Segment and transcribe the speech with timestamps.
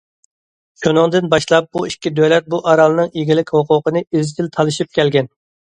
[0.83, 5.35] شۇنىڭدىن باشلاپ، بۇ ئىككى دۆلەت بۇ ئارالنىڭ ئىگىلىك ھوقۇقىنى ئىزچىل تالىشىپ كەلگەن.